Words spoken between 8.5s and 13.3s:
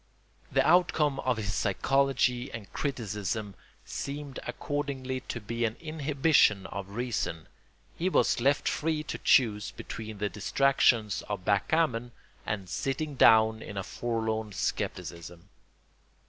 free to choose between the distractions of backgammon and "sitting